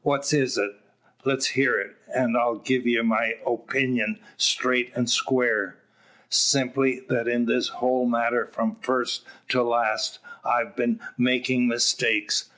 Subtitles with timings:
[0.00, 0.58] "What is't?
[1.26, 5.76] Let's hear it, an' I'll gie ye my opeenyun strait an' square."
[6.30, 12.46] "Simply, that in this whole matter from first to last, I've een making mistakes.